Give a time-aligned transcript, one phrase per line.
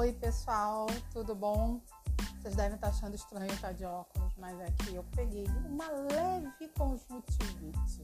[0.00, 1.78] Oi, pessoal, tudo bom?
[2.40, 6.68] Vocês devem estar achando estranho estar de óculos, mas é que eu peguei uma leve
[6.68, 8.02] conjuntivite.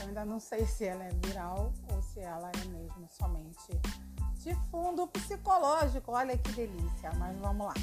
[0.00, 3.70] Eu ainda não sei se ela é viral ou se ela é mesmo somente
[4.40, 6.10] de fundo psicológico.
[6.10, 7.74] Olha que delícia, mas vamos lá.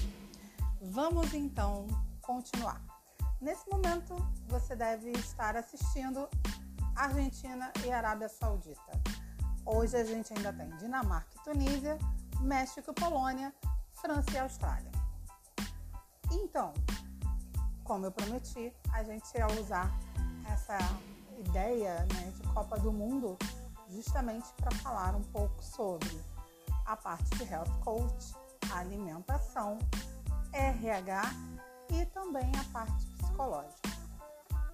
[0.81, 1.87] Vamos então
[2.21, 2.81] continuar.
[3.39, 4.17] Nesse momento,
[4.49, 6.27] você deve estar assistindo
[6.93, 8.91] Argentina e Arábia Saudita.
[9.65, 11.97] Hoje a gente ainda tem Dinamarca e Tunísia,
[12.39, 13.53] México Polônia,
[13.93, 14.91] França e Austrália.
[16.31, 16.73] Então,
[17.83, 19.91] como eu prometi, a gente ia usar
[20.51, 20.77] essa
[21.37, 23.37] ideia né, de Copa do Mundo
[23.89, 26.21] justamente para falar um pouco sobre
[26.85, 28.33] a parte de health coach,
[28.71, 29.79] alimentação,
[30.53, 31.21] RH
[31.91, 33.89] e também a parte psicológica.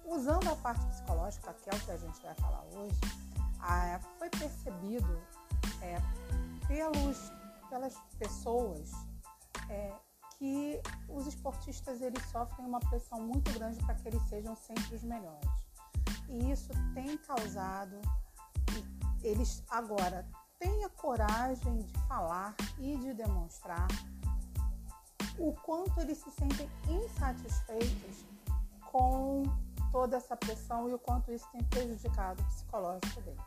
[0.04, 3.00] Usando a parte psicológica, que é o que a gente vai falar hoje,
[4.18, 5.20] foi percebido
[5.82, 6.00] é,
[6.66, 7.32] pelos,
[7.68, 8.90] pelas pessoas
[9.68, 9.92] é,
[10.38, 15.02] que os esportistas eles sofrem uma pressão muito grande para que eles sejam sempre os
[15.02, 15.50] melhores.
[16.28, 18.00] E isso tem causado,
[19.22, 20.26] eles agora
[20.58, 23.86] têm a coragem de falar e de demonstrar
[25.38, 28.24] o quanto eles se sentem insatisfeitos
[28.90, 29.42] com
[29.92, 33.44] toda essa pressão e o quanto isso tem prejudicado o psicológico deles.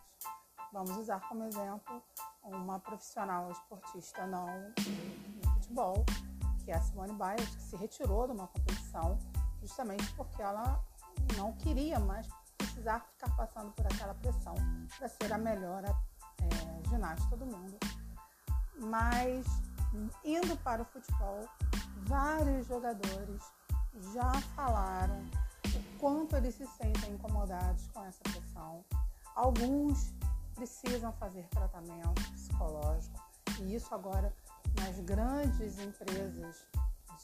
[0.72, 2.04] Vamos usar como exemplo
[2.44, 6.06] uma profissional esportista não no futebol,
[6.64, 9.18] que é a Simone Biles, que se retirou de uma competição
[9.62, 10.84] justamente porque ela
[11.38, 14.56] não queria mais precisar ficar passando por aquela pressão
[14.98, 17.78] para ser a melhor é, ginasta do mundo.
[18.78, 19.46] Mas
[20.24, 21.48] indo para o futebol,
[22.08, 23.42] vários jogadores
[24.14, 25.20] já falaram
[25.66, 28.84] o quanto eles se sentem incomodados com essa pressão.
[29.36, 30.14] Alguns
[30.60, 33.18] precisam fazer tratamento psicológico
[33.62, 34.34] e isso agora
[34.82, 36.68] nas grandes empresas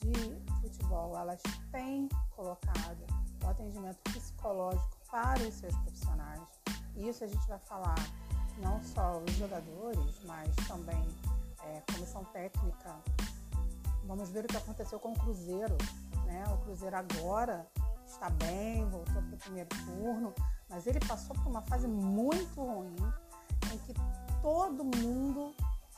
[0.02, 3.06] de futebol elas têm colocado
[3.44, 6.42] o atendimento psicológico para os seus profissionais.
[6.96, 7.98] E isso a gente vai falar
[8.60, 11.06] não só os jogadores, mas também
[11.64, 12.96] é, comissão técnica.
[14.06, 15.78] Vamos ver o que aconteceu com o Cruzeiro.
[16.26, 16.46] Né?
[16.54, 17.68] O Cruzeiro agora
[18.08, 20.34] está bem, voltou para o primeiro turno,
[20.70, 22.96] mas ele passou por uma fase muito ruim
[23.76, 23.94] em que
[24.42, 25.54] todo mundo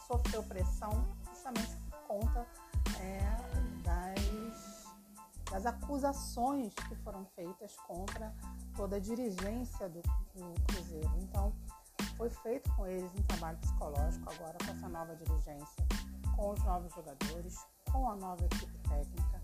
[0.07, 2.47] sofreu pressão justamente por conta
[2.99, 3.21] é,
[3.83, 4.85] das,
[5.51, 8.33] das, acusações que foram feitas contra
[8.75, 10.01] toda a dirigência do,
[10.33, 11.11] do Cruzeiro.
[11.21, 11.53] Então,
[12.15, 15.85] foi feito com eles um trabalho psicológico agora com essa nova dirigência,
[16.35, 19.41] com os novos jogadores, com a nova equipe técnica.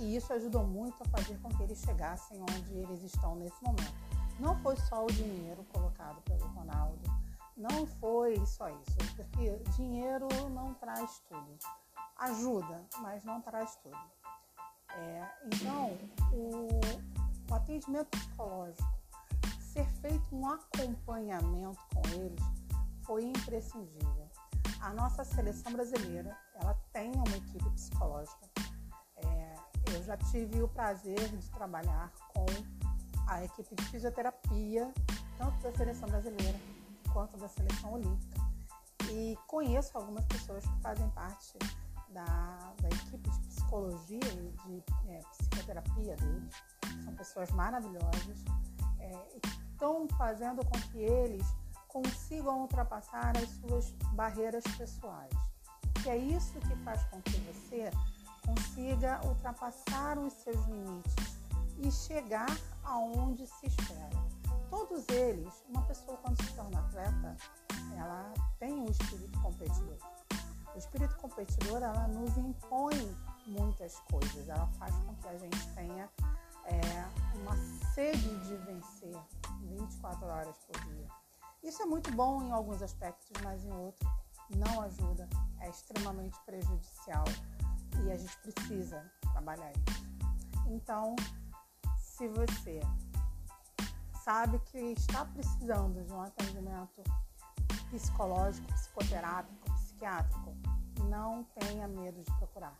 [0.00, 3.94] E isso ajudou muito a fazer com que eles chegassem onde eles estão nesse momento.
[4.38, 7.21] Não foi só o dinheiro colocado pelo Ronaldo,
[7.56, 11.58] não foi só isso, porque dinheiro não traz tudo.
[12.16, 13.98] Ajuda, mas não traz tudo.
[14.90, 15.98] É, então,
[16.32, 16.68] o,
[17.50, 19.02] o atendimento psicológico
[19.60, 22.44] ser feito um acompanhamento com eles
[23.04, 24.30] foi imprescindível.
[24.80, 28.50] A nossa seleção brasileira, ela tem uma equipe psicológica.
[29.16, 29.54] É,
[29.94, 32.46] eu já tive o prazer de trabalhar com
[33.28, 34.92] a equipe de fisioterapia,
[35.38, 36.58] tanto da seleção brasileira
[37.12, 38.40] quanto da seleção olímpica.
[39.10, 41.58] E conheço algumas pessoas que fazem parte
[42.10, 42.24] da,
[42.80, 46.54] da equipe de psicologia e de é, psicoterapia deles.
[47.04, 48.44] São pessoas maravilhosas
[49.02, 49.38] é,
[49.72, 51.46] estão fazendo com que eles
[51.88, 55.32] consigam ultrapassar as suas barreiras pessoais.
[56.02, 57.90] Que é isso que faz com que você
[58.46, 61.14] consiga ultrapassar os seus limites
[61.78, 62.50] e chegar
[62.84, 64.21] aonde se espera.
[64.72, 67.36] Todos eles, uma pessoa quando se torna atleta,
[67.94, 69.98] ela tem um espírito competidor.
[70.74, 73.14] O espírito competidor, ela nos impõe
[73.46, 76.08] muitas coisas, ela faz com que a gente tenha
[76.64, 76.78] é,
[77.42, 77.54] uma
[77.92, 79.14] sede de vencer
[79.60, 81.08] 24 horas por dia.
[81.62, 84.10] Isso é muito bom em alguns aspectos, mas em outros
[84.56, 85.28] não ajuda,
[85.60, 87.24] é extremamente prejudicial
[88.06, 89.04] e a gente precisa
[89.34, 90.06] trabalhar isso.
[90.66, 91.14] Então,
[91.98, 92.80] se você
[94.24, 97.02] sabe que está precisando de um atendimento
[97.90, 100.54] psicológico, psicoterápico, psiquiátrico,
[101.08, 102.76] não tenha medo de procurar.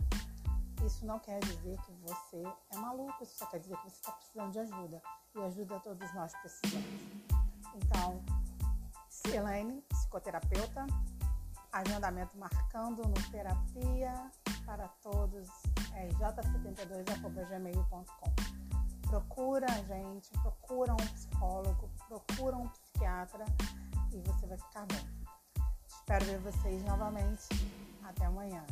[0.84, 4.12] Isso não quer dizer que você é maluco, isso só quer dizer que você está
[4.12, 5.02] precisando de ajuda.
[5.34, 6.86] E ajuda todos nós precisamos.
[7.76, 8.22] Então,
[9.32, 10.86] Elaine, psicoterapeuta,
[11.72, 14.30] agendamento marcando no terapia
[14.64, 15.48] para todos
[15.94, 18.81] é j72.gmail.com.
[19.12, 23.44] Procura a gente, procura um psicólogo, procura um psiquiatra
[24.10, 25.06] e você vai ficar bem.
[25.86, 27.46] Espero ver vocês novamente.
[28.02, 28.64] Até amanhã.